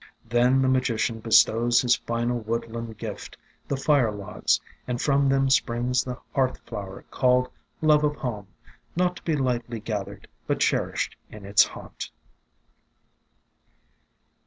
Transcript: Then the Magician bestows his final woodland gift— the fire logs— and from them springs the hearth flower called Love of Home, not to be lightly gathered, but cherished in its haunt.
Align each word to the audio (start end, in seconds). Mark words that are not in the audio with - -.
Then 0.27 0.63
the 0.63 0.67
Magician 0.67 1.19
bestows 1.19 1.83
his 1.83 1.95
final 1.95 2.39
woodland 2.39 2.97
gift— 2.97 3.37
the 3.67 3.77
fire 3.77 4.11
logs— 4.11 4.59
and 4.87 4.99
from 4.99 5.29
them 5.29 5.47
springs 5.51 6.03
the 6.03 6.17
hearth 6.33 6.57
flower 6.65 7.05
called 7.11 7.51
Love 7.83 8.03
of 8.03 8.15
Home, 8.15 8.47
not 8.95 9.17
to 9.17 9.23
be 9.23 9.35
lightly 9.35 9.79
gathered, 9.79 10.27
but 10.47 10.59
cherished 10.59 11.15
in 11.29 11.45
its 11.45 11.63
haunt. 11.63 12.09